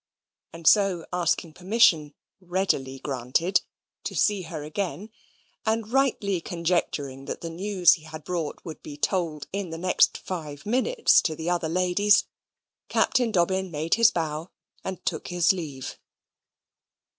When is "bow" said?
14.09-14.49